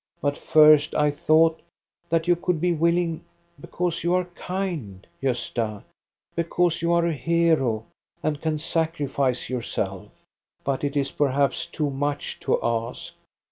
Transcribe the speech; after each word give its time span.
But 0.19 0.35
first 0.35 0.95
I 0.95 1.11
thought 1.11 1.59
that 2.09 2.27
you 2.27 2.35
could 2.35 2.59
be 2.59 2.73
willing, 2.73 3.23
because 3.59 4.03
you 4.03 4.15
are 4.15 4.25
kind, 4.33 5.05
Gosta, 5.21 5.83
because 6.35 6.81
you 6.81 6.91
are 6.93 7.05
a 7.05 7.13
hero 7.13 7.85
and 8.23 8.41
can 8.41 8.57
sacrifice 8.57 9.47
yourself 9.47 10.09
But 10.63 10.83
it 10.83 10.97
is 10.97 11.11
perhaps 11.11 11.67
too 11.67 11.91
much 11.91 12.39
to 12.39 12.59
ask. 12.63 13.13